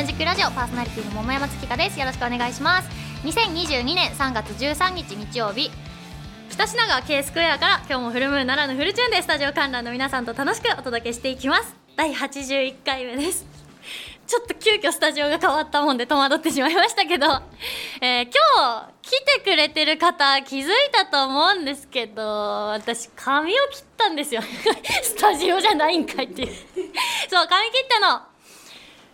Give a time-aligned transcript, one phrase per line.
[0.00, 2.00] ージックラジオパーソナリティの桃山月香です。
[2.00, 2.88] よろしくお願いします。
[3.22, 5.70] 2022年3月13日日曜日。
[6.48, 11.76] 北品川 K スクエアから今日もフルムーンならぬフルチューンでスタジオ観覧の皆さんと楽しくお届けしていきます。
[11.96, 13.44] 第81回目です。
[14.26, 17.26] ちょっと急遽スタジオが変わったもんで戸惑ってしまいましたけど、
[18.00, 18.32] えー今
[18.86, 22.22] 日来てくれてる方気づいたと思うんですけど
[22.68, 24.40] 私髪を切ったんですよ。
[25.04, 26.48] スタジオじゃないんかいっていう。
[27.28, 28.29] そう髪切ったの。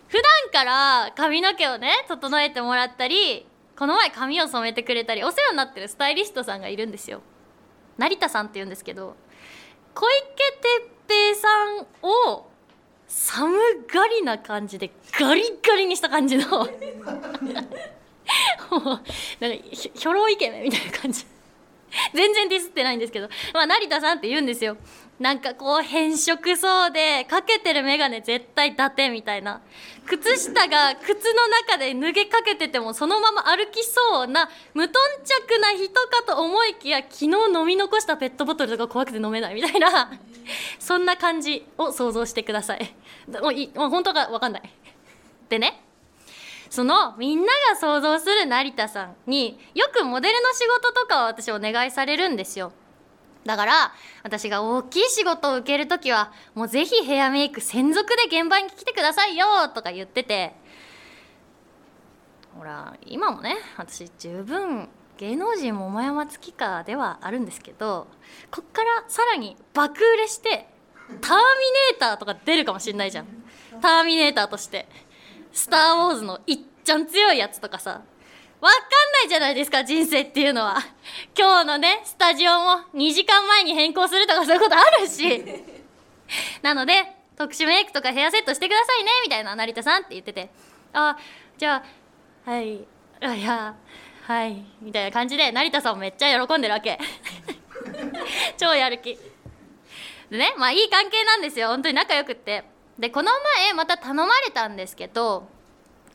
[0.07, 3.45] 普段から髪の毛をね整えてもらったり
[3.77, 7.21] この前髪を染めてくれたりお世話になってるスタイリストさんがいるんですよ。
[7.97, 9.15] 成田さんって言うんですけど
[9.93, 10.25] 小池
[11.07, 11.47] 徹平さ
[11.81, 12.47] んを
[13.07, 13.55] 寒
[13.87, 16.69] がりな感じでガリガリにした感じの もう
[19.39, 21.25] なんかひひょろイケメンみたいな感じ。
[22.13, 24.77] 全然ディスってないんですけど、まあ、成田さんって言うんですよ。
[25.19, 29.61] なんかこう変色そうでかけてる眼鏡絶対伊達みたいな。
[30.05, 34.95] 靴下が靴の中で脱げかけててもそのまま歩きそうな無頓
[35.25, 40.11] 着な人かと思いきや昨日飲み残したペットボトルとか怖くて飲めないみたいな。
[40.79, 42.93] そんな感じを想像してください。
[43.41, 44.69] もういもう本当か分かんない。
[45.49, 45.86] でね。
[46.69, 52.71] そのみんなが想像する成田さんによくモデルの仕事とかを私お願いされるんですよ。
[53.45, 60.53] だから私が大きい仕事を受ける時はもうぜひヘアメイク専属で現場に来てくださいよとか言ってて。
[62.57, 68.07] ほら今もね私十分芸能人桃山月花ではあるんですけど
[68.49, 70.67] こっからさらに爆売れして
[71.21, 71.37] ターミ
[71.91, 73.27] ネーターとか出るかもしんないじゃん。
[73.81, 74.87] ターミネーターとして。
[75.57, 78.69] スター・ウォーズのいっちゃん強いやつとかさわかん
[79.23, 80.77] ないじゃないですか人生っていうのは。
[81.37, 85.43] 今日のねスタジオも2時間前に変更するとかそういうことあるし。
[86.61, 87.03] なので
[87.35, 90.49] 特殊メイクとかヘアセットしてくださいねみたいな成田さんって言ってて。
[90.93, 91.17] あ
[91.57, 91.83] じゃ
[92.45, 92.85] あはい
[93.21, 93.75] あいや
[94.23, 96.99] はいみたいな感じで成田さんもめっちゃ喜んでるわけ。
[98.57, 99.17] 超やる気。
[100.29, 101.69] でねまあいい関係なんですよ。
[101.69, 102.63] 本当に仲良くって
[102.99, 103.31] でこの
[103.65, 105.47] 前また頼まれたんですけど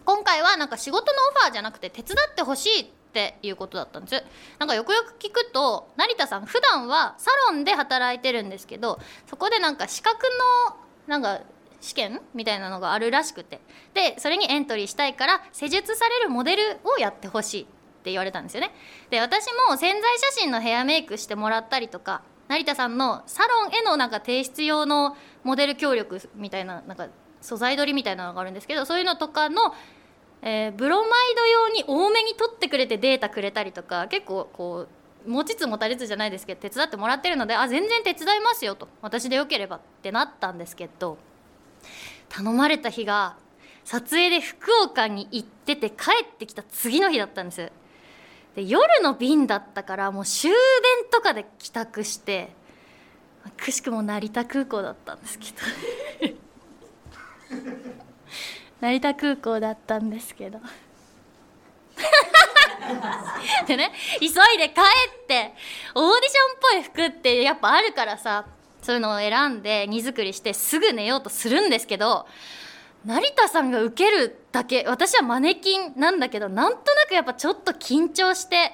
[0.04, 4.24] 今回はなんか仕事のオファーじゃなくて手伝ってほしいっていうことだったんです。
[4.58, 8.98] なんかよくよく聞くと成田さん普段はサロンで働いてるんですけど
[9.28, 10.26] そこでなんか資格
[10.68, 10.76] の
[11.06, 11.42] なんか
[11.80, 13.60] 試験みたいなのがあるらしくて。
[13.94, 17.66] でそれにエントリーしたいから施術されるモデルをやってほしいっ
[18.02, 18.74] て言われたんですよね。
[19.10, 22.22] で私も潜在写真のヘアメイクしてもらったりとか
[22.52, 27.08] 成田さんのサロンへのなんか提出用のモデル協力みたいななんか
[27.40, 29.74] 素材取りみたいなのがあるんですけどそういうのとかの、
[30.42, 34.86] えーブロマイド用に多めに取ってくれてデータくれたりとか結構こ
[35.26, 38.86] う持ちつ持たれつじゃないですけど手伝ってもらってるのであ全然手伝いますよと。
[39.00, 41.16] 私でよければってなったんですけど
[42.28, 43.36] 頼まれた日が
[43.84, 47.72] 撮影で福岡に行ってて帰ってきた次の日だったんです。
[48.54, 50.58] で夜の便だったからもう終電
[51.10, 52.50] とかで帰宅して
[53.56, 55.52] くしくも成田空港だったんですけど。
[58.80, 60.60] 成田空港だったんですけど。
[63.66, 65.54] でね急いで帰って
[65.94, 68.46] オーディションっぽい服ってやっぱあるからさ
[68.82, 72.26] そういうのを選んで荷造りしてすぐ寝ようとするんですけど
[73.04, 78.72] 成田さんが受けるだけ私はマネキンなんだけどなんとなくやっぱちょっと緊張して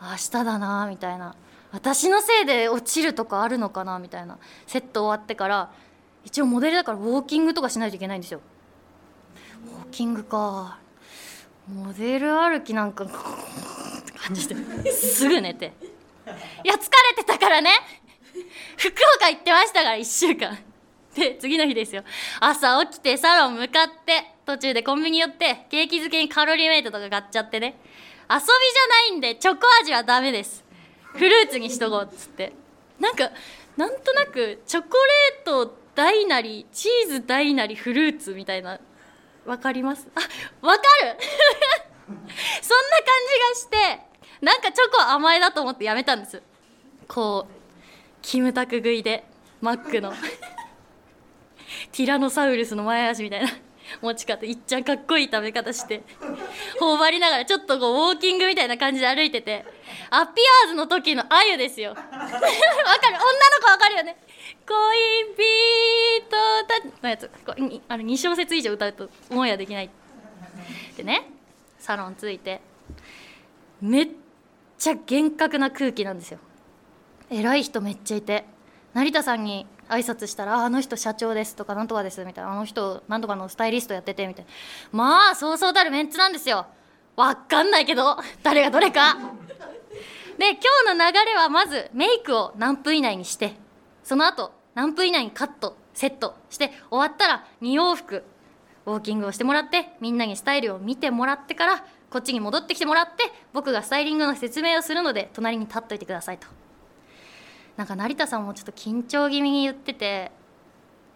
[0.00, 1.34] 明日だなみたいな。
[1.70, 4.38] 私のせいで落ちるとかあるのかなみたいな。
[4.66, 5.70] セット終わってから
[6.24, 8.40] 一応モデルだからウォーキングとかしないといけないんですよ。
[9.66, 10.78] ウォーキングか。
[11.66, 13.12] モデル歩きなんかって
[14.12, 14.56] 感じで。
[14.90, 15.72] すぐ寝て。
[16.64, 16.80] いや疲れ
[17.16, 17.72] てたからね。
[18.76, 20.56] 福岡行ってましたから1週間。
[21.18, 22.02] で次の日ですよ。
[22.40, 27.78] 朝起きてサロン向かって途中でコンビニ寄ってケーキ漬けにカロリーメイトとか買っちゃってね。
[28.30, 30.64] 遊びじゃないんでチョコ味はダメです。
[31.12, 32.52] フルーツにしとこうっつって。
[33.00, 33.30] なんか
[33.76, 38.78] なんとなくチョコレート大なりチーズ大なりフルーツみたいな
[39.46, 40.08] わかります？
[40.14, 40.20] あ
[40.66, 41.16] わかる！
[42.08, 42.26] そんな感
[43.66, 44.00] じがして
[44.40, 46.42] なんかチョコ甘えだと思ってやめたんです。
[47.06, 47.52] こう
[48.20, 49.24] キムタク食いで
[49.60, 50.12] マックの。
[51.98, 53.48] ティラノサウルスの前足みたいな
[54.00, 56.04] 持ち方いっちゃんかっこいい食べ方して
[56.78, 59.64] 頬張りながらちょっとこうウォーキングみたいな感じで歩いてて
[60.08, 61.90] アピアーズの時のあゆですよ。
[61.98, 62.14] わかる。
[62.14, 62.40] 女の
[63.60, 64.16] 子わかるよね。
[64.64, 64.76] 恋
[65.34, 66.30] 人
[66.68, 67.28] たのやつ。
[67.44, 69.90] こにあの2小節以上歌うとオンエアできない。
[70.96, 71.26] でね
[71.80, 72.60] サロン着いて
[73.80, 74.08] めっ
[74.78, 76.38] ちゃ厳格な空気なんですよ。
[77.28, 78.44] 偉い人めっちゃいて
[78.94, 84.50] 成田さんに挨拶したら「あの人社長です」とか「なんとかです」みたいな「あの人なんとかのスタイリストやってて」みたいな。
[84.92, 86.66] まあそうそうたるメンツなんですよ。
[87.16, 89.16] わかんないけど誰がどれか。
[90.38, 93.56] で今日の流れはまずメイクを何分以内にして
[94.04, 98.24] その後何分以内にカットセットして終わったら2往復
[98.86, 106.46] ウォーキングをしてもらってみんなにスタイルを見てもらってからこっちに戻ってきてもらって僕がスタイリングの説明をするので隣に立っといてくださいと。
[107.78, 110.32] なんか成田さんもちょっと緊張気味に言ってて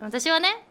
[0.00, 0.64] 私はね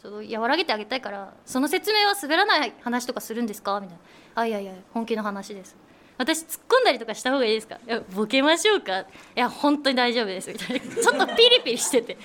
[0.00, 3.80] ちょっと和らげてあげたいからその説明は滑らない話とかするんですか？
[3.80, 4.02] みたいな
[4.40, 5.76] 「あいやいや本気の話です」
[6.16, 7.80] 私突っ込んだりとかした方がいいですか？
[7.84, 9.00] いやボケましょうか？
[9.00, 10.52] いや本当に大丈夫です。
[10.52, 10.80] みたいな。
[10.80, 12.16] ちょっとピリピリしてて。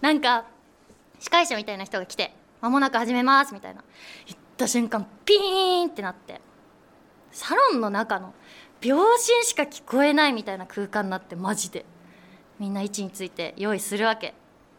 [0.00, 0.46] なんか
[1.18, 2.32] 司会者みたいな人が来て
[2.62, 3.82] 「間もなく始めます」みたいな。
[4.26, 6.40] 言った瞬間ピーンってなって。
[7.32, 8.32] サロンの中の
[8.80, 11.84] 秒針しか聞こえないみたいな空間になってマジで。
[12.58, 14.34] みんな位置について用意するわけ。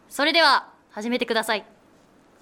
[0.08, 1.64] それでは始めてください。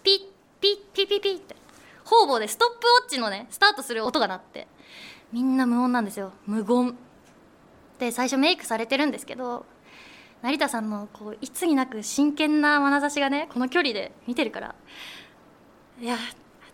[0.03, 0.19] ピッ
[0.61, 1.56] ピッピッピッピッって。
[2.05, 4.67] 方々でストップウォッチのねスタートする音が鳴って。
[5.32, 6.32] みんな無音なんですよ。
[6.47, 6.97] 無言。
[7.99, 9.67] で最初メイクされてるんですけど
[10.43, 14.75] 成田さんのこういつになく真剣な眼差しがねこの距離で見てるから
[16.00, 16.17] いや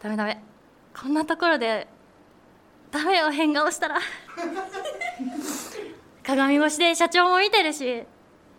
[0.00, 0.42] ダメダメ。
[1.00, 1.88] こんなところで
[2.92, 3.98] ダメよ変顔したら。
[6.22, 8.04] 鏡越しで社長も見てるし。
[8.04, 8.04] っ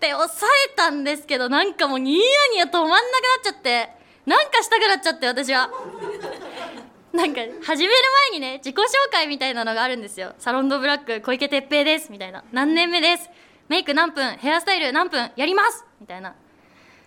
[0.03, 2.19] て抑えたんですけどなんかもうニヤ
[2.51, 3.03] ニヤ止まんなくなっ
[3.43, 3.89] ちゃって。
[4.25, 5.69] なんかしたくなっちゃって私は。
[7.13, 7.99] なんか始める
[8.31, 8.81] 前にね自己紹
[9.11, 10.33] 介みたいなのがあるんですよ。
[10.39, 12.43] サロンドブラック小池徹平ですみたいな。
[12.51, 13.29] 何年目です。
[13.69, 15.85] メイク何分ヘアスタイル何分やります。
[16.01, 16.33] みたいな。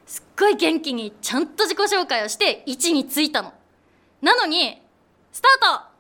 [0.07, 3.53] すっごい元気にちゃんと自己紹介をして位置についたの。
[4.23, 4.81] なのに
[5.33, 5.96] スタート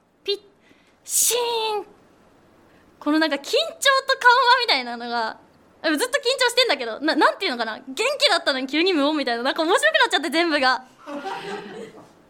[1.06, 1.86] シーン。
[2.98, 5.38] このなんか緊張と緩和みたいなのが
[5.82, 7.78] ずっと緊張してんだけどななんていうのかな？
[7.78, 10.84] 元気だったのに急に無音みたいななんか面白くなっちゃって全部が。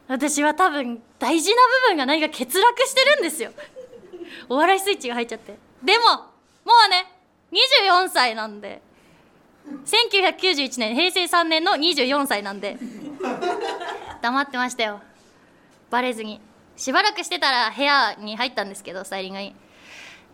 [0.09, 2.55] 私は多分大事な部分が何か欠落
[2.87, 3.51] してるんですよ。
[4.49, 5.57] お笑いスイッチが入っちゃって。
[5.83, 6.05] でも
[6.65, 7.11] もうね
[7.53, 8.83] 24歳なんで。
[9.87, 12.77] 1991年平成3年の24歳なんで。
[14.21, 15.01] 黙ってましたよ。
[15.91, 16.41] バレずに。
[16.77, 19.55] しばらくしてたら部屋に入ったんですけどスタイリングに。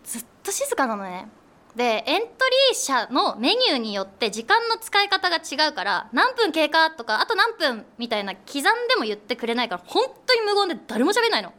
[0.03, 1.27] ずっと静かなのね。
[1.75, 11.51] でエントリー車のメニューによって時間の使い方が違うから何分経過とかあと何分みたいな刻んでも言ってくれないから本当に無言で誰も喋んないの。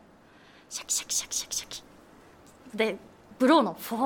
[0.68, 1.82] シャキシャキシャキシャキシャキ。
[2.76, 2.96] で
[3.38, 3.98] ブローのフォ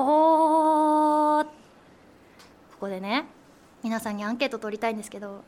[1.43, 1.51] ーこ
[2.79, 3.25] こでね
[3.83, 5.43] 皆さんにアンケート取りたいんですけど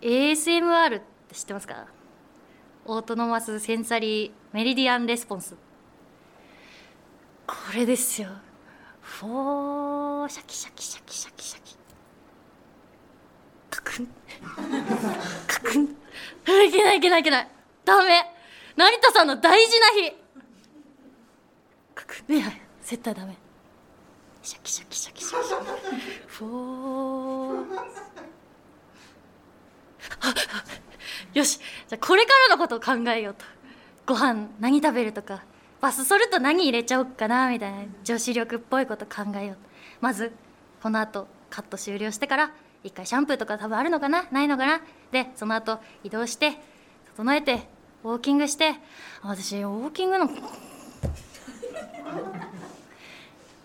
[0.00, 1.86] ASMR って知ってますか？
[2.84, 5.54] Autonomous Sensory Meridian Response。
[7.46, 8.28] これですよ。
[9.00, 11.76] フォーシャキシャキシャキシャキシャキ。
[13.70, 14.08] カクン。
[15.46, 15.84] カクン。
[15.84, 17.48] いけないいけないいけない。
[17.84, 18.24] ダメ。
[18.76, 20.12] 成田さんの大事な日。
[21.94, 22.36] カクン。
[22.36, 22.40] い。
[22.40, 22.46] や
[22.82, 23.36] 絶対ダメ。
[24.42, 25.44] シャキシャキシャキシャキ。
[26.26, 27.82] フォー。
[31.34, 31.58] よし。
[31.58, 33.44] じゃあこれからのことを考えようと。
[34.06, 35.42] ご飯何食べるとか。
[35.80, 39.56] バスソルト何入れちゃおうかなみたいな女子力っぽいこと考えよう
[40.00, 40.30] まず
[40.80, 42.52] このあとカット終了してから
[42.84, 44.28] 一回シャンプーとか多分あるのかな？
[44.30, 44.80] ないのかな？
[45.10, 46.52] でその後移動して
[47.16, 47.66] 整えて
[48.04, 48.76] ウォーキングして。
[49.22, 50.30] 私ウォーキングの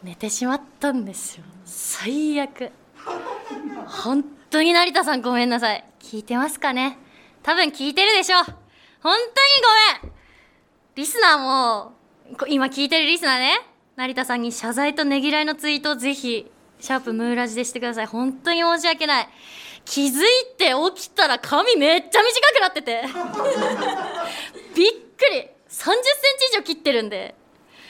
[0.03, 1.43] 寝てしまったんですよ。
[1.65, 2.71] 最悪。
[3.85, 5.83] 本当に成田さんごめんなさい。
[5.99, 6.97] 聞いてますかね？
[7.47, 8.39] 多分聞いてるでしょ。
[8.39, 8.45] 本
[9.03, 9.21] 当に
[10.01, 10.13] ごめん。
[10.95, 11.93] リスナーも
[12.49, 13.53] 今聞いてるリスナーね。
[13.95, 16.51] 成田さんに謝罪とねぎらいのツイートをぜひ
[16.81, 18.05] シャープムーラジでしてください。
[18.05, 19.29] 本当に申し訳ない。
[19.85, 20.25] 気づい
[20.57, 23.03] て起きたら髪めっちゃ短くなってて。
[24.75, 25.37] びっくり。
[25.39, 26.03] 3 0センチ
[26.51, 27.33] 以上切ってるんで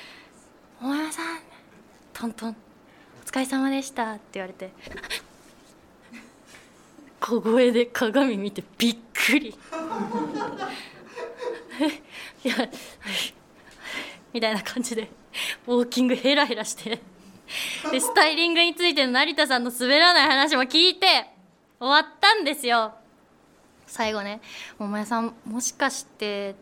[0.81, 1.39] 「大山さん
[2.13, 2.55] トントン
[3.23, 4.69] お疲れ様でした」って言われて。
[7.27, 9.49] 小声で鏡見てびっくり。
[12.45, 12.55] いや
[14.31, 15.09] みたいな感じで
[15.67, 17.01] ウォーキングヘラヘラして。
[17.91, 21.29] でスタイリングについての成田さんの滑らない話も聞いて
[21.79, 22.93] 終わったんですよ。
[23.85, 24.39] 最後ね
[24.79, 26.55] 「桃屋さんもしかして」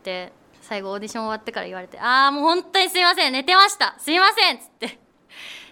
[0.00, 4.98] って最後オーディション終わってから言われて「ああもう本当にすいません寝てましたすいません」っつって。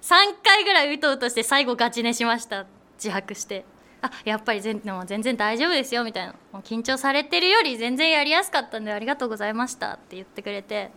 [0.00, 2.66] 3回ぐらいうとうとして最後ガチ寝しました。
[2.96, 3.64] 自白して。
[4.00, 6.32] あやっぱり全でも全然大丈夫ですよみたいな。
[6.52, 10.90] もう緊張されてるより全然やりやすかったんでありがとうございましたって言ってくれて。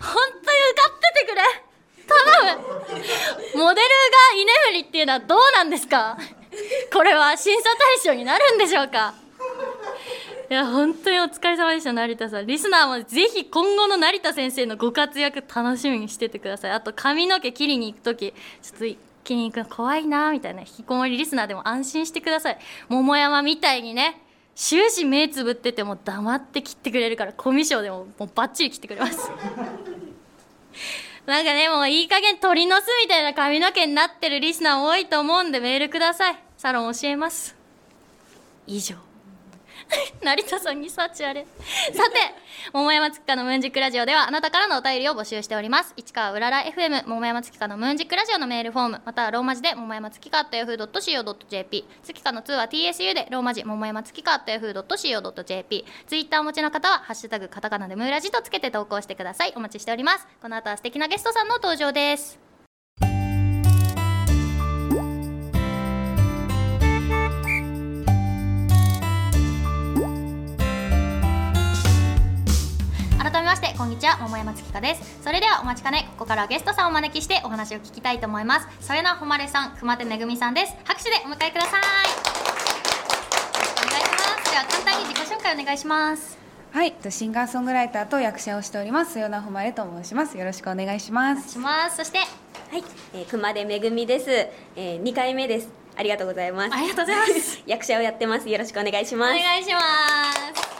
[0.00, 1.42] 本当に受かっててくれ。
[2.06, 3.64] 頼む。
[3.64, 3.90] モデルが
[4.36, 6.18] 居眠りっていうのはどうなんですか？
[6.92, 7.70] これは審査
[8.04, 9.14] 対象になるんでしょうか？
[10.50, 12.46] いや本当にお疲れ様でした成田さん。
[12.46, 16.72] リスナーもぜひ今後の成田先生のご活躍楽しみにしててください。
[16.72, 18.84] あと髪の毛切りに行く時ちょっと
[19.24, 22.58] 気に行く怖いなみたいな引きこもりリスナーでも安心してください。
[22.88, 24.20] 桃山みたいにね
[24.54, 29.30] 終始目つぶってても黙って切ってくれるからコミュ障でももうバッチリ切ってくれます。
[31.26, 36.38] なんかねもういい加減鳥の巣みたいな髪の毛になってるリスナー多いと思うんでメールください。
[36.56, 37.56] サロン教えます。
[38.66, 39.11] 以上。
[40.22, 41.46] 成田さんに幸あれ。
[41.92, 42.18] さて
[42.72, 45.92] 桃山月花のムーンジックラジオではあなたからのお便りを募集しております。
[45.96, 59.52] 市川うらら FM 桃山月花のムーンジックラジオのメールフォームまたはローマ字で桃山月花 .yahoo.co.jp 月花の2は TSU でローマ字桃山月花 .yahoo.co.jp ツイッターお持ちの方はハッシュタグカタカナでムーラジとつけて投稿してください。
[59.56, 60.26] お待ちしております。
[60.40, 62.51] この後は素敵なゲストさんの登場です。
[74.02, 81.80] ちは桃山月香ですそれではお待ちかねここからはゲストさんをお招きしてお話を聞きたいと思いますそれなほまれさん熊手めぐみさんです拍手でお迎えください
[83.86, 86.36] お願いしますでは簡単に自己紹介お願いします
[86.72, 90.38] はい、シンガーソングライターと役者をしております、よなほまれと申します。
[90.38, 91.38] よろしくお願いします。
[91.38, 92.82] お願いしますそしてはい、
[93.12, 94.30] えー、熊手めぐみです。
[94.30, 95.68] えー、2回目です。
[95.98, 96.74] ありがとうございます。
[96.74, 98.48] ありがとうございます 役者をやってます。
[98.48, 99.32] よろしくお願いしおます。
[99.34, 100.71] 願いしますはい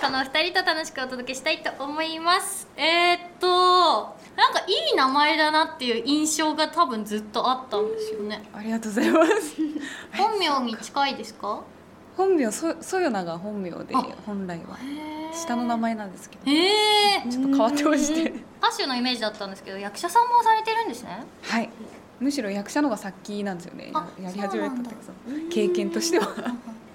[0.00, 2.66] この二人と楽しくお届けしたいと思います。
[2.76, 3.46] えー、っと
[4.34, 8.42] なんかいい名前だなっていう印象が多分ずっとあったんですよね。
[8.54, 9.56] ありがとうございます。
[10.16, 11.62] 本名に近いですか？
[12.16, 13.98] 本名そそよなが本名であ。
[14.24, 14.78] 本来は。
[15.34, 21.24] 下の名前なんですけど、へえちょっと変わってまして、歌手のイメージだったんですけど役者さんもされてるんですね。
[21.42, 21.68] はい。
[22.18, 23.90] むしろ役者の方が先なんですよね。
[23.94, 24.94] あやり始めたって
[25.50, 26.26] 経験としては。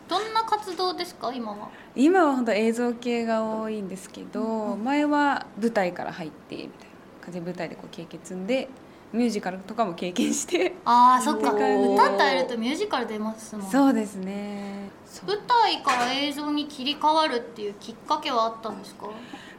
[0.08, 1.70] どんな活動ですか今は？
[1.96, 6.74] 今は本当映像系が多いんですけど、前は舞台から入ってみたいな
[7.22, 8.70] 感じで舞台でこう経験積んで
[9.14, 11.52] ミュージカルとかも経験して、あーそっか。
[11.54, 13.72] 歌ってやるとミュージカル出ますもん。
[13.72, 14.90] そうですね。
[15.26, 19.08] 舞台から映像に切り替わるっていうきっかけはあったんですか？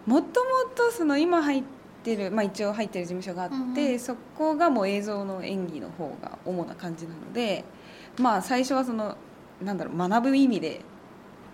[0.07, 1.63] もともとその今入っ
[2.05, 3.99] てる、まあ、一応入ってる事務所があって、うんうん。
[3.99, 7.65] そこがもう映像の演技の方が主な感じなので
[8.21, 9.17] まあ最初はその
[9.63, 10.81] なんだろう学ぶ意味で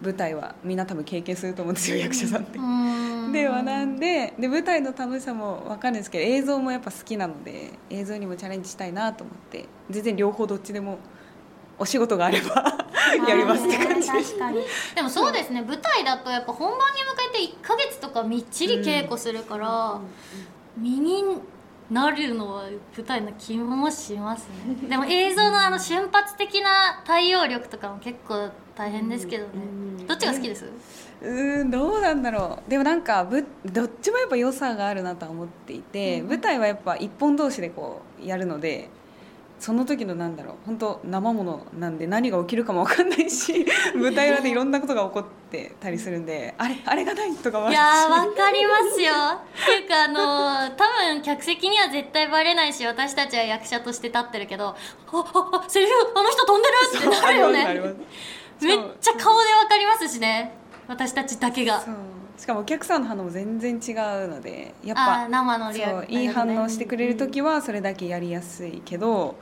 [0.01, 2.59] 舞台はみんな多分経験すると思うんですよ役者さんって。
[3.33, 10.99] で学んでで舞台の楽しさも分かるんですけど映像もやっぱ好きなので映像にもチャレンジしたいなと思って全然両方どっちでも
[11.79, 12.77] お仕事があれば
[13.27, 14.09] やりますって感じ。
[14.09, 14.59] 確かに。
[14.95, 19.99] でもそうですね舞台だとやっぱ本番に向かって1ヶ月とかみっちり稽古するから、
[20.77, 21.25] 身に
[21.91, 22.63] なるのは
[22.97, 24.89] 舞台の気もしますね。
[24.89, 29.51] でも映像のあの瞬発的な対応力とかも結構大変ですけどね、
[30.07, 30.65] どっちが好きです？
[31.21, 32.71] うーんどうなんだろう。
[32.71, 36.29] でもなんかぶどっちもやっぱ良さがあるなとは思っていて、うん。
[36.29, 38.89] 舞台はやっぱ一本同士でこうやるので
[39.63, 43.65] その時のなんだろう本当生ものなんで何が起きるかも分かんないし
[43.95, 47.79] 舞台裏でいろんなことが起こってたりするんであれあれがないとかもあるし。
[47.79, 49.13] いやーわかりますよ。
[49.15, 54.75] っていうかあのー多分客席には絶対バレないし私たちは役者として立ってるけど「あ
[55.13, 57.95] ああセリフあの人飛んでる!」ってなるよね。
[58.63, 60.55] めっちゃ顔でわかりますしね。
[60.89, 61.81] 私たちだけが。
[61.81, 61.95] そう
[62.43, 63.93] しかもお客さんの反応も全然違
[64.25, 69.37] うのでやっあぱー生のリアルそういい反応してくれる時はそれだけやりやすいけど、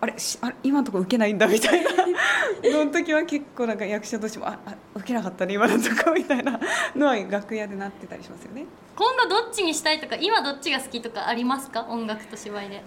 [0.00, 1.90] あれしあれ今のところ受けないんだみたいな。
[2.86, 6.58] の時は結構なんか役者としてもああ受けなかったね今のとこみたいな。
[6.96, 8.64] のは楽屋でなってたりしますよね。
[8.96, 11.82] 今後どっちにしたいとか今どっちが好きとかありますか？
[11.86, 12.82] 音楽と芝居で。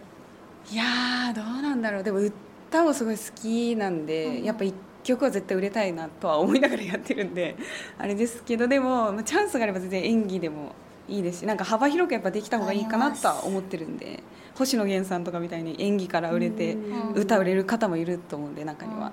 [0.71, 2.03] いやーどうなんだろう。
[2.03, 4.43] でも歌もすごい好きなんで、うん。
[4.43, 7.55] やっぱ一曲は絶対売れたいなとは思いながらやってるんで
[7.97, 10.73] あれですけどでも、まあ、チャンスがあれば全然演技でも
[11.07, 14.21] いいですしなんか幅広くやっぱできた方がいいかなとは思ってるんで
[14.57, 17.13] 星野源さんとかみたいに演技から売れてうん。
[17.13, 19.11] 歌売れる方もいると思うんで中には、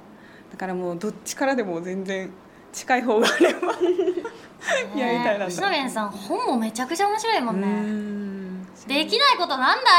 [0.51, 2.31] だからもうどっちからでも全然
[2.73, 3.73] 近い方があれば
[4.95, 5.51] やりたいなと。
[5.51, 7.67] 星野源さん本もめちゃくちゃ面白いもんね。
[7.69, 8.67] ん。
[8.87, 9.91] できないことなんだ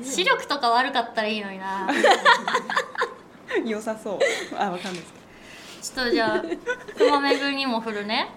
[0.00, 0.04] い？
[0.04, 1.88] 視力とか悪かったらいいのにな
[3.64, 4.18] 良さそう。
[4.56, 5.12] あわかんないです。
[5.82, 6.42] けちょっとじゃあ
[6.96, 8.28] 熊めぐにも振るね。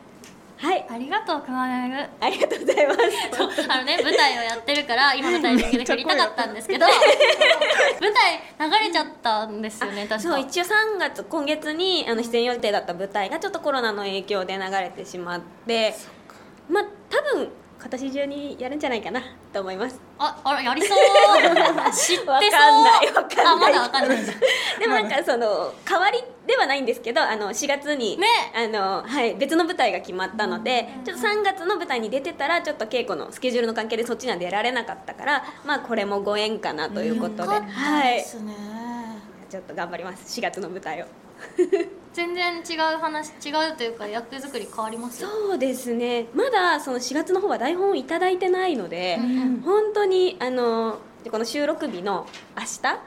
[0.58, 1.96] はい、ありがとう熊めぐ。
[2.26, 3.00] ありがとうございます。
[3.70, 6.86] あのね舞台をやってるから今のタイミングで振りたかったんですけど
[8.00, 10.20] 舞台流れちゃったんですよね確か。
[10.20, 15.96] そう一応3月今月にあの出演予定だった舞台がちょっとコロナの影響で流れてしまって
[16.70, 17.52] まあ多分
[17.84, 19.22] 今年中にやるんじゃないかな
[19.52, 20.00] と思います。
[20.18, 20.98] ああらやりそう。
[21.94, 22.28] 知ってそう。
[22.28, 23.46] わかんないわかんない。
[23.46, 24.18] あまだわかんない。
[24.80, 28.26] でもなんかその代わりではないんですけどあの4月に、ね。
[28.56, 38.24] あのはい、別の舞台が決まったのでちょっと3月の舞台に出てたらちょっと稽古のスケジュールの関係でそっちには出られなかったからまあこれもご縁かなということで、はい。
[39.50, 40.40] ちょっと頑張ります。
[40.40, 41.06] 4月の舞台を
[42.14, 45.26] 全然違う話違うというか役作り変わります？
[45.26, 46.28] そうですね。
[46.36, 51.00] まだその4月の方は台本をいただいてないので、うん本当にあの
[51.32, 52.26] この収録日の
[52.58, 53.00] 明日？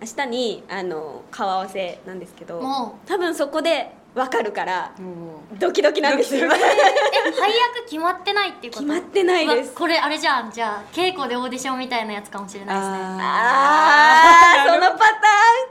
[0.00, 4.92] 明日にあの顔合わせなんですけども多分そこで分かるから
[5.58, 6.36] ドキドキなんです。
[6.36, 9.74] よ え配役決まってないっていうこと決まってないです。
[9.74, 10.50] これあれじゃん。
[10.50, 12.96] じゃあ稽古でオーディションみたいなやつかもしれないですね。
[12.98, 15.12] あーそのパターン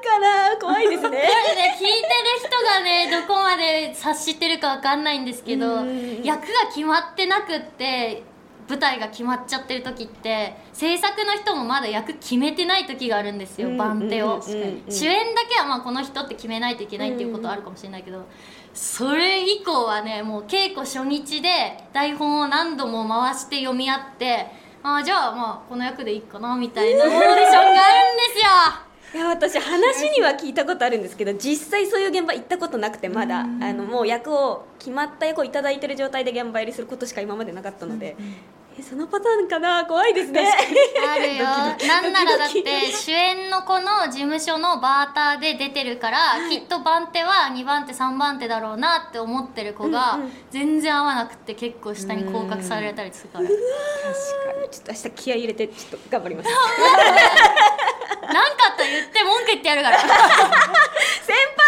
[0.03, 0.19] か
[0.51, 0.57] な。
[0.57, 1.09] 怖いですね。
[1.09, 1.99] ね聞いてる
[2.39, 6.21] 人がね どこまで察してるかわかんないんですけどうん。
[6.23, 8.23] 役が決まってなくって
[8.69, 18.25] 舞台が決まっちゃってる時って制作の人もまだ役決めてない時があるんですよ、うん番手を、主演だけはまあこの人って決めないといけないっていうことはあるかもしれないけど、
[18.73, 21.49] それ以降はねもう稽古初日で
[21.93, 24.47] 台本を何度も回して読み合って
[24.83, 33.39] ああじゃあまあこの役でいいかなみたいなオーディションがあるんですよいや私話には聞いたことあるんですけど実際そういう現場行ったことなくてまだ。
[33.39, 38.17] あのもう役を決まった役をいただいてる状態で現場入りすることしか今までなかったので、
[38.77, 39.85] えそのパターンかな？
[39.85, 40.45] 怖いですね。
[41.09, 41.43] あるよ。
[41.43, 50.19] なんならだって主演の子の事務所のバーターで出てるから、きっと番手は2番手3番手だろうなって思ってる子が
[50.51, 53.47] 全然合わなくて結構下に降格されたりするから。
[53.47, 54.69] 確かに。
[54.69, 56.49] ちょっと明日気合い入れてちょっと頑張ります
[58.27, 59.99] なんかあったら言って文句言ってやるから。
[59.99, 60.07] 先
[61.27, 61.67] 輩。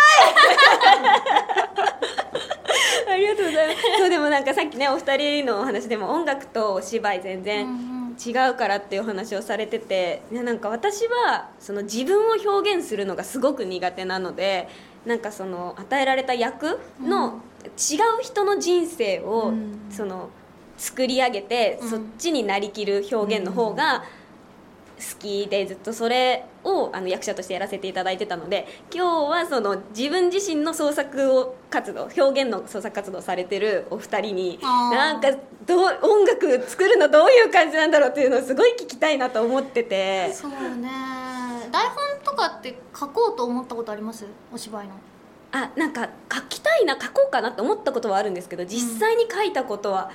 [3.11, 3.81] ありがとうございます。
[3.97, 14.67] そうでもなんかさっきねお二人のお話でも音楽とお芝居全然違うからっていうお話をされてていやなんか私はその自分を表現するのがすごく苦手なので
[15.05, 19.79] なんかその与えられた役の違う人の人生を、うん。
[19.89, 20.29] その
[20.77, 21.89] 作り上げて、うん。
[21.89, 24.05] そっちになりきる表現の方が好
[25.19, 35.31] きでずっとそれをあの役者としてやらせていただいてたので今日はその自分自身の創作を活動表現の創作活動をされてるお二人になんか
[35.65, 40.33] どう音楽作るのどういう感じなんだろうっていうのをすごい聞きたいなと思ってて。
[40.33, 40.89] そうね。
[41.71, 44.25] 台本とかって書こうと思ったことあります？
[44.51, 44.93] お芝居の。
[45.51, 50.11] あなんか書きたいな書こうかなって思ったことはあるんですけど実際に書いたことは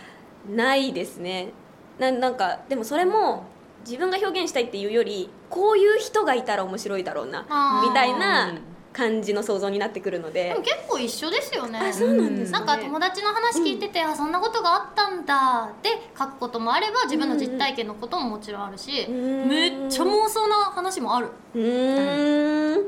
[0.49, 1.53] ないですね。
[1.99, 3.45] ななんかでもそれも
[3.87, 7.43] 自分が表現したいっていうよりこういう人がいたら面白いだろうな
[7.87, 8.55] みたいな
[8.93, 10.51] 感じの想像になってくるので。
[10.51, 11.79] でも結構一緒ですよね。
[11.81, 12.59] あそうなんですね。
[12.59, 19.49] なんか友達の話聞いてて、あそんなことがあったんだって書くこともあれば自分の実体験のことももちろんあるし、うん。
[19.49, 21.29] めっちゃ妄想な話もある。
[21.55, 22.85] うーん。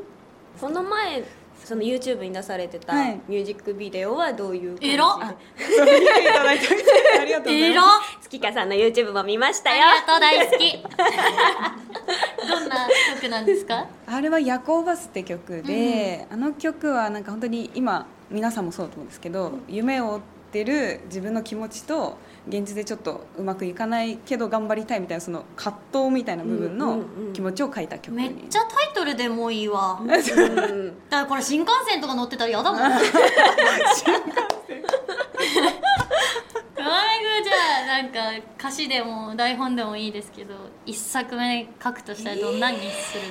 [0.61, 1.25] この前
[1.67, 3.21] その YouTube に出されてたはい。
[3.27, 5.11] ミュージックビデオはどういう感じで、えらっ
[5.59, 6.67] そう見ていただいて
[7.21, 8.19] ありがとうございます。
[8.23, 10.79] 月香さんの YouTube も見ましたあよりがとう大好き。
[12.49, 12.87] どんな
[13.21, 13.87] 曲なんですか？
[14.07, 30.01] あれは「夜行バス」って曲で、あの曲はなんか本当に今皆さんもそうだと思うんですけど、夢を追ってる自分の気持ちと現実でちょっとうまくいかないけど頑張りたいみたいなその葛藤みたいな部分の気持ちを書いた曲に、めっちゃタイトルでもいいわ。
[30.07, 30.23] だうん。
[31.11, 32.81] からこれ新幹線とか乗ってたら嫌だもん。
[32.87, 33.03] だい。
[37.41, 43.25] ぶじゃあなんか歌詞でも台本でもいいですけど一作目書くとしたらどんなにする、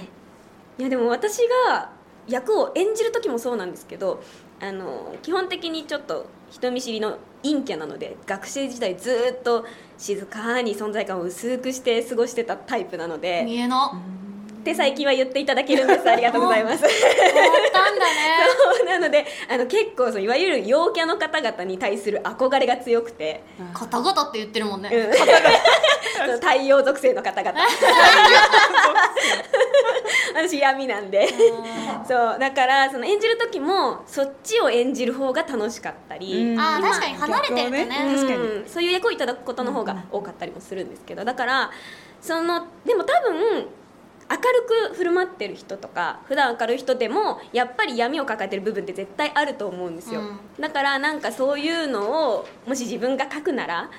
[0.78, 1.38] いやでも私
[1.70, 1.90] が
[2.28, 4.22] 役を演じる時もそうなんですけど
[4.62, 9.66] あの基本的にちょっと人見知りの陰キャなので学生時代ずっと
[9.98, 13.92] 静かに存在感を薄くして過ごしてたタイプなので見えの
[14.66, 16.10] って最近は言っていただけるんです。
[16.10, 16.80] ありがとうございます。
[16.80, 18.16] 終わったんだね。
[18.76, 23.44] そうなのであの結構そのいわゆる陽キャの方々に対する憧れが強くて、
[23.76, 25.14] 方々って言ってるもんね、うん。
[26.18, 27.54] その太陽属性の方々。
[30.34, 31.30] 私闇なんで。
[32.08, 36.60] そうだからその演じる時もそっちを演じる方が楽しかったり、うん。
[36.60, 37.86] あー確かに離れてるとね。
[37.86, 38.16] ね。
[38.16, 38.38] 確かに。
[38.38, 41.24] うんそういう役をいただくことの方が多かったりもするんですけど。
[41.24, 41.70] だから
[42.20, 43.68] そのでも多分
[44.30, 50.40] 明るく振る舞ってる人とか普段明るい人でもやっぱり闇を抱えてる部分って絶対あると思うんですよ、うん。
[50.60, 53.90] だからなんかそういうのをもし自分が書くなら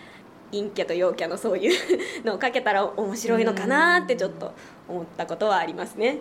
[0.52, 4.52] 陰キャと陽キャのそういうのを書けたら面白いのかなってちょっと
[4.88, 6.20] 思ったことはありますね。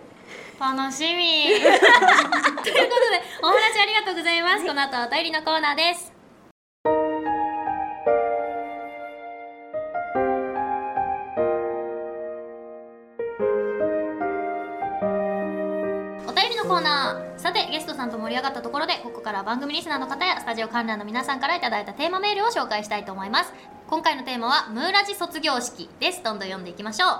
[0.58, 1.44] 楽しみ。
[1.52, 1.74] というこ
[2.62, 6.15] とでお話ありがとうございます、この後はお便りのコーナーです
[17.96, 23.52] さんと盛り上がったところでここから番組リスナーの方やスタジオ観覧の皆さんからいただいたテーマメールを紹介したいと思います。
[23.88, 26.22] 今回のテーマはムーラジ卒業式です。
[26.22, 27.10] どんどん読んでいきましょう。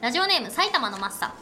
[0.00, 1.34] ラジオネーム埼玉のマッサ。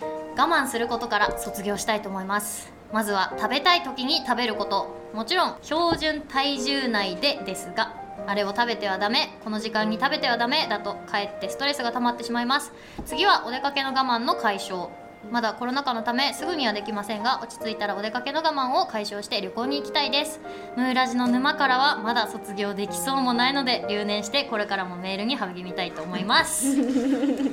[0.00, 2.72] 我慢することから卒業したいと思います。
[2.92, 4.88] まずは食べたい時に食べること。
[5.12, 7.92] もちろん標準体重内でですが
[8.26, 9.38] あれを食べてはダメ。
[9.44, 12.72] この時間に食べてはダメだとかえってストレスが溜まってしまいます。
[13.04, 14.88] 次はお出かけの我慢の解消。
[15.30, 20.40] まだコロナ禍のためすぐにはできませんが落ち着いたらお出かけの我慢を解消して旅行に行きたいです。
[20.76, 26.66] ムーラジの沼からはまだ卒業できそうもないので留年してこれからもメールに励みたいと思います。
[26.76, 27.52] いっ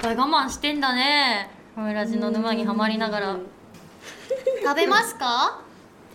[0.00, 1.50] ぱい我慢してんだね。
[1.76, 3.36] ムーラジの沼にはまりながら。
[4.62, 5.60] 食べますか？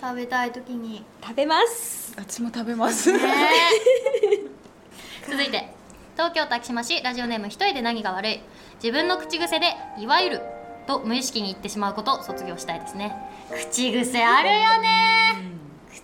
[0.01, 1.05] 食べたい時に。
[1.21, 2.13] 食べます。
[2.17, 3.11] 私も食べます。
[3.11, 3.19] ね。
[5.29, 5.71] 続いて
[6.13, 8.41] 東京竹島市ラジオネーム一人で何が悪い？
[8.81, 10.41] 自分の口癖で「いわゆる」
[10.87, 13.15] と無意識に言ってしまうことを卒業したいですね。
[13.69, 15.35] 口癖あるよね。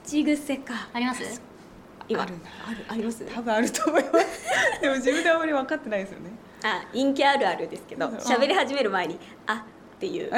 [0.05, 0.87] 口癖か。
[0.93, 1.41] あります？
[2.07, 2.35] 今ある。
[2.67, 2.85] ある。
[2.89, 3.25] あります？
[3.25, 4.45] 多分あると思います。
[4.81, 6.29] でも自分であまり分かってないですよね。
[6.63, 8.15] あ陰キャあるあるですけどうん。
[8.17, 9.53] 喋り始める前に「あ」
[9.97, 10.31] っていう。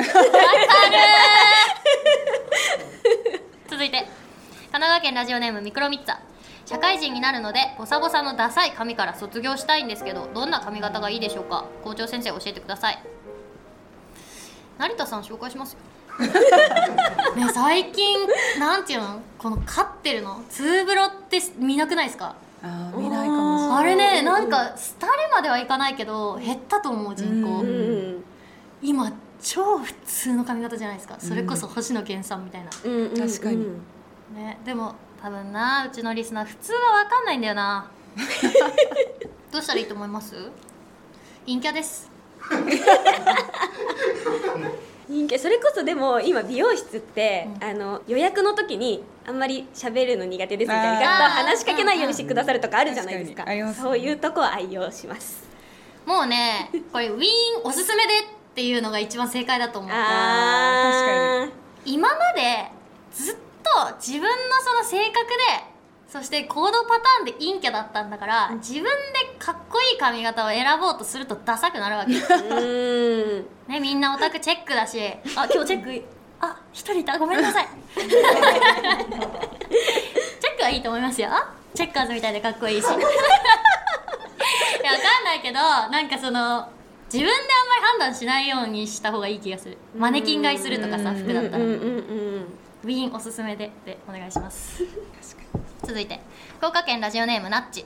[3.70, 4.10] 続いて神
[4.72, 6.18] 奈川県ラジオネームミクロミッツァ
[6.70, 11.66] 社会人になるのでボサボサのダサい髪から卒業したいんですけどどんな髪型がいいでしょうか？
[11.84, 13.00] 校長先生教えてください。
[14.78, 15.80] 成田さん紹介しますよ。
[17.36, 18.20] ね最近
[18.60, 19.20] なんていうの？
[19.40, 20.44] この飼ってるの？
[20.48, 22.36] ツーブロって見なくないですか？
[22.62, 23.78] あー見ないかもしれない。
[23.80, 24.76] あれねなんか廃れ
[25.34, 28.24] まではいかないけど減ったと思う人口、ううん
[28.84, 31.16] 今超普通の髪型じゃないですか。
[31.18, 33.18] それこそ星野源さんみたいな、うん。
[33.18, 33.66] 確かに。
[34.36, 37.90] ねでも多分なうちのリスナー普通は分かんないんだよな。
[39.52, 40.36] どうしたらいいと思います？
[41.46, 42.10] 陰キャです。
[45.10, 51.30] 人気それこそでも今美容室って、あの予約の時にあんまり喋るの苦手ですみたいな。
[51.30, 53.38] 話しかけないようにしてくださるとかあるじゃないですか。
[53.44, 53.62] 確かに。
[53.62, 55.44] ありますねそういうとこを愛用します。
[56.06, 57.28] もうねこれウィーン
[57.64, 58.24] おすすめでっ
[58.56, 61.52] ていうのが一番正解だと思うあー。
[61.86, 62.72] 今まで
[63.12, 63.42] ずっと
[64.00, 64.28] 自分の
[64.62, 65.34] その性格で
[66.08, 68.90] そして行動パターンで陰キャだったんだから自分で
[69.38, 73.46] かっこいい髪型を選ぼうとするとダサくなるわけうーん。
[73.68, 75.00] ねみんなオタクチェックだし
[75.36, 76.04] あ今日チェック
[76.42, 77.20] あ一人いた。
[77.20, 77.68] ごめんなさい。
[78.00, 78.16] チェッ
[80.58, 81.30] クはいいと思いますよ。
[81.76, 82.86] チェッカーズみたいでかっこいいし。
[82.88, 83.04] いやわか
[85.22, 86.68] んないけどなんかその
[87.12, 89.78] 自分であんまり判断しないようにした方がいい気がする。
[89.96, 91.58] マネキン買いするとかさ服だったら。
[91.58, 91.76] うんうんう
[92.40, 94.84] んウィーンおすすめででお願いします。
[95.84, 96.20] 続いて
[96.58, 97.86] 福岡県ラジオネームナッチ。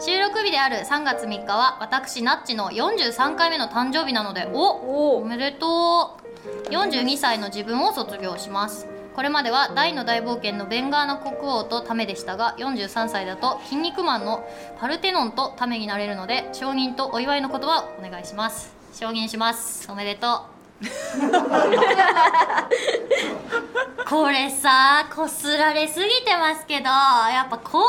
[0.00, 6.18] 収録日である3月3日は私ナッチの43回目の誕生日なのでおおおめでと
[6.66, 6.68] う。
[6.70, 8.86] 42歳の自分を卒業します。
[9.14, 14.48] これまでは大の大冒険のベンガーナ国王とタメでしたが43歳だと筋肉マンの
[14.78, 18.74] パルテノンとタメになれるので承認とお祝いの言葉をお願いします。
[18.94, 19.90] 承認します。
[19.90, 20.49] おめでとう
[24.08, 27.84] これさこすられすぎてますけどやっぱ高校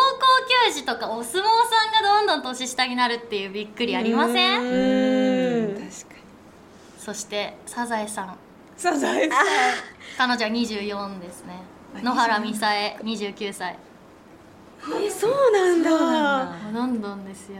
[0.67, 4.62] 球児とかお相撲さんがどんどん年下になるっていうびっくりありません？
[4.62, 5.91] ううん確かに。
[6.99, 8.36] そしてサザエさん。
[8.77, 9.39] サザエさん。
[10.17, 11.56] 彼女は24ですね。
[11.97, 13.77] あ野原美沙恵29歳。
[15.04, 16.51] えそうなんそうなだ。
[16.73, 17.58] どんどんですよ。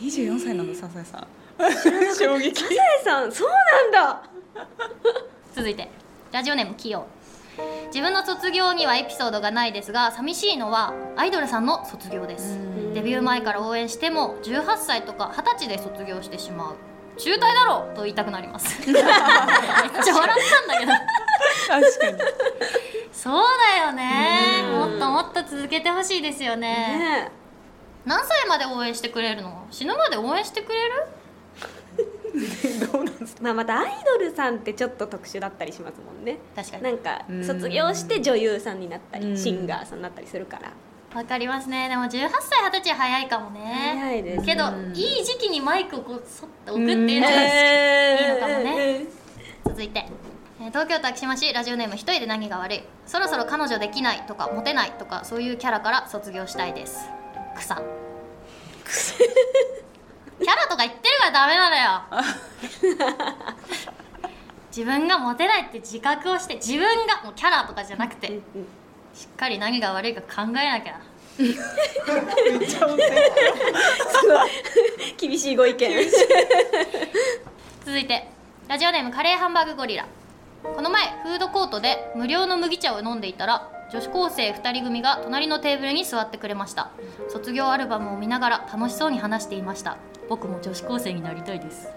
[0.00, 1.26] 24歳なんだサザエさん。
[2.16, 2.62] 衝撃。
[2.62, 3.50] サザエさんそう
[3.92, 4.22] なんだ
[5.54, 5.88] 続いて
[6.32, 7.06] ラジオネームキヨ。
[7.88, 12.54] 自分の卒業にはエピソードがないですが寂しいのはアイドルさんの卒業です。
[12.54, 12.94] うん。
[12.94, 16.76] デビュー前から応援しても18歳とか20歳で卒業してしまう。
[17.18, 17.90] 中退だろ！
[17.92, 18.80] うと言いたくなります。
[18.90, 19.04] めっちゃ
[20.14, 20.92] 笑ったんだけど。
[21.68, 22.18] 確かに。
[23.12, 23.44] そう
[23.76, 24.62] だよね。
[24.64, 24.90] うん。
[24.92, 26.68] もっともっと続けてほしいですよね。
[27.26, 27.32] ね。
[28.06, 29.66] 何歳まで応援してくれるの？
[29.70, 31.06] 死ぬまで応援してくれる？
[32.92, 33.42] どうなんですか？
[33.42, 36.38] まあまたアイドルさんってちょっと特殊だったりしますもんね。
[36.56, 36.82] 確かに。
[36.82, 37.44] なんかうん。
[37.44, 39.34] 卒業して女優さんになったうん。
[39.34, 40.70] りシンガーさんになったりするから。
[41.18, 41.88] わかりますね。
[41.88, 42.08] でも18
[42.40, 43.96] 歳20歳早いかもね。
[44.00, 44.44] 早いです。
[44.46, 44.92] けどうん。
[44.94, 49.04] いい時期にマイクをこうそって置くっていうのがいいのかもね。
[49.66, 50.00] 続いて
[50.60, 52.82] えー東京都昭島市ラジオネーム一人で何が悪い。
[53.06, 57.08] そろそろ彼女できないとかモテないとかそういうキャラから卒業したいです。
[57.56, 57.80] 草
[60.42, 62.02] キャラとか言ってるからダメなのよ。
[64.68, 68.40] 自分がモテないって自覚をして自分がもうキャラとかじゃなくて
[69.12, 71.00] しっかり何が悪いか考えなきゃ。
[71.38, 73.10] めっちゃ温泉
[75.16, 76.10] 厳しいご意見
[77.84, 78.28] 続いて
[78.68, 80.06] ラジオネームカレーハンバーグゴリラ。
[80.62, 86.90] この前フードコートで無料の麦茶を飲んでいたら女子高生2人組が隣のテーブルに座ってくれました。
[87.28, 89.96] 卒業アルバムを見ながら楽しそうに話していました。
[90.28, 91.88] 僕も女子高生になりたいです。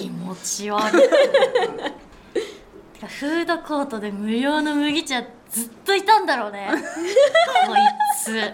[0.00, 1.02] 気持ち悪い。
[2.94, 6.68] てかフードコートで無料の麦茶ずっといたんだろうね。
[6.72, 6.78] こ
[7.74, 7.78] い
[8.24, 8.52] つ。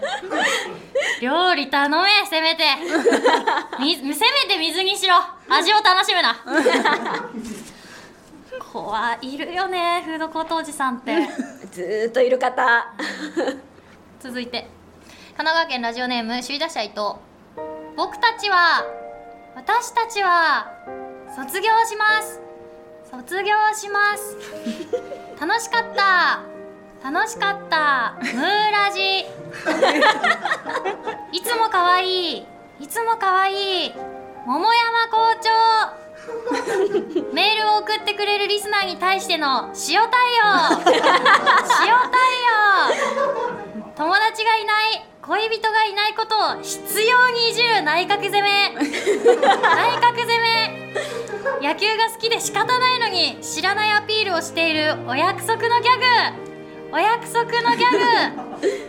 [1.21, 1.95] 料理頼め
[2.29, 2.63] せめて。
[2.77, 4.13] せめ
[4.47, 5.15] て水にしろ。
[5.49, 6.35] 味を楽しむな。
[8.71, 11.15] 怖いるよねフードコートおじさんって。
[11.71, 12.87] ずーっといる方。
[14.21, 14.67] 続いて
[15.35, 17.15] 神奈川県ラジオネーム首位打者伊藤。
[17.95, 18.85] 僕たちは
[19.55, 20.71] 私たちは
[21.35, 22.39] 卒業します。
[23.09, 24.37] 卒業します。
[25.41, 26.41] 楽しかった。
[27.03, 28.13] 楽しかった。
[28.21, 29.25] ムーラジ。
[31.31, 32.45] いつも可愛い。
[32.79, 33.93] いつも可愛い。
[34.45, 36.08] 桃山校長
[37.33, 40.79] メールを送ってくれるリスナーに対しての塩対応。
[40.95, 42.19] 塩対
[42.55, 43.89] 応。
[43.95, 48.73] 友達がいない恋人がいないことを執拗にいじる内角攻め。
[48.73, 48.81] 内
[50.01, 50.93] 角攻め。
[51.61, 56.05] 野球が好きで仕方ないのに知らないアピールをしているお約束のギャグ。
[56.91, 58.79] お約束のギャグ。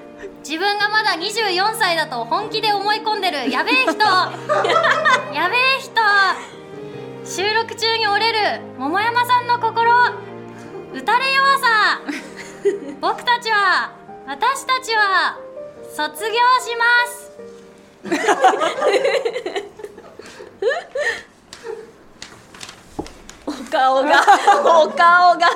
[0.43, 3.93] 自分がまだ24歳だと本気で思い込んでるやべえ人。
[5.35, 5.93] やべえ人
[7.31, 9.93] 収録中に折れる桃山さんの心
[10.93, 12.01] 打たれ弱さ。
[13.01, 13.93] 僕たちは
[14.27, 15.39] 私たちは
[15.95, 17.31] 卒業します。
[23.47, 24.21] お顔が
[24.85, 25.49] お顔が。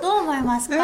[0.00, 0.76] どう思いますか？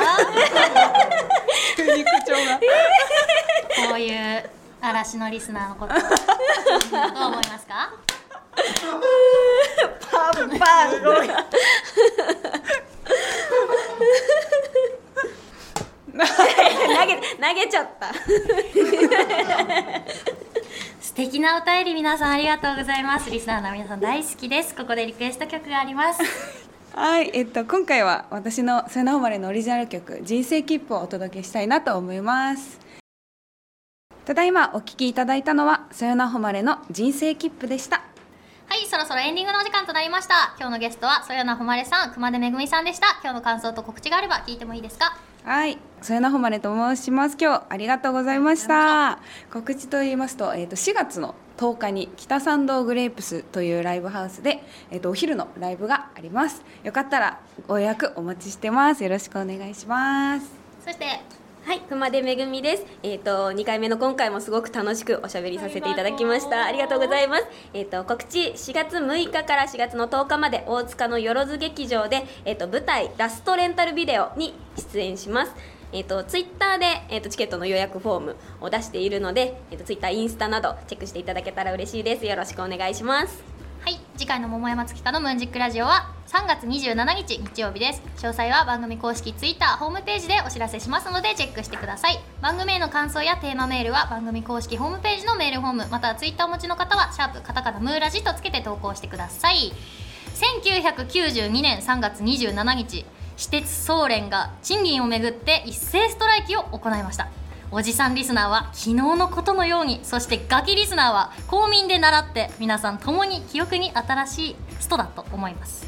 [3.89, 4.51] こういう
[4.85, 5.95] 嵐のリスナーのこと。
[5.95, 6.03] どう
[7.29, 7.93] 思いますか？
[10.11, 11.31] パンパンごめん
[16.17, 16.23] 投
[17.07, 18.13] げ投げちゃった。
[21.01, 23.31] 素敵なお便り皆さんありがとうございます。
[23.31, 24.75] リスナーの皆さん大好きです。
[24.75, 26.21] ここでリクエスト曲があります。
[26.95, 32.79] はい、えっと、今回は私の瀬名生まれのオリジナル曲「人生切符」をお届けしたいなと思います
[34.25, 38.03] ただいまお聴きいただいたのは瀬名誉れの「人生切符」でした
[38.67, 45.17] はいそろそろエンディングのお時間となりました今日のゲストはそよなほまれさん熊手めぐみさんでした今日の感想と告知があれば聞いてもいいですか？
[45.45, 47.37] はい、添名誉れと申します。
[47.39, 49.19] 今日ありがとうございました。
[49.53, 56.63] 告知と言いますと、えっ、と4月の10日に北参道グレープスというライブハウスで、えっ、とお昼のライブがあります。
[56.83, 59.05] よかったらご予約お待ちしてます。
[59.05, 60.47] よろしくお願いします。
[60.83, 61.21] そして
[61.65, 62.85] はい、熊手めぐみです。
[63.03, 66.67] えっ、と2回目の今回もすごく楽しくおしゃべりさせていただきました。
[66.67, 67.47] ありがとうございます。
[67.73, 75.55] えっ、と告知4月6日から4月の10日まで大塚のよろず劇場でえっ、と舞台ラストレンタルビデオに出演します。
[75.93, 82.27] えっ、とツイッターでえっ、とチケットの予約フォームを出しているので、えっ、とツイッター、インスタなどチェックしていただけたら嬉しいです。
[82.27, 83.54] よろしくお願いします。
[83.85, 88.01] はい次回の桃山月花のムーンジックラジオは3月27日日曜日です。
[88.17, 92.19] 詳細は番組公式ツイッターホームページでお知らせしますのでチェックしてください。
[92.41, 99.75] 番組への感想やテーマメールは番組公式ホームページのメールフォームまたはツイッターお持ちの方は「シャープカタカナムーラジ」とつけて投稿してください。
[100.65, 103.05] 1992年3月27日
[103.37, 107.29] 私鉄総連が賃金をめぐって一斉ストライキを行いました。
[107.77, 115.85] おじさんリスナーは昨日のことのようにそしてガキリスナーは公民で習って皆さん共に記憶に新しいストだと思います。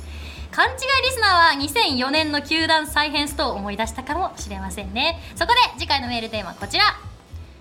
[0.50, 5.20] 勘違いリスナーは2004年の球団再編ストを思い出したかもしれませんね。
[5.36, 6.82] そこで次回のメールテーマはこちら。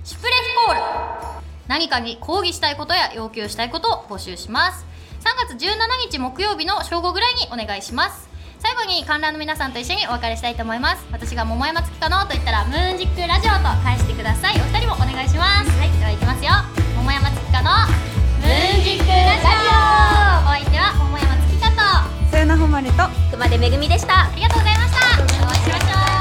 [0.03, 0.81] シュプレヒコール。
[1.67, 4.88] 何かに抗議したいことや要求したいことを募集します。
[5.19, 5.77] 3月17
[6.09, 8.35] 日木曜日の正午ぐらいにお願いします。
[8.65, 11.06] 最後に観覧の皆さんと一緒にお別れしたいと思います。
[11.12, 14.56] 私が桃山月花のと言ったらムーンジックラジオと返してください。
[14.56, 15.69] お二人もお願いします。
[15.78, 15.91] はい。
[15.99, 16.49] ではいきますよ。
[16.95, 19.54] 桃山月花のムーンジックラジオ。
[20.41, 22.32] お相手は桃山月花と。
[22.32, 23.04] 添名誉れと。
[23.30, 24.25] 熊手めぐみでした。
[24.25, 24.93] ありがとうございまし
[26.10, 26.14] た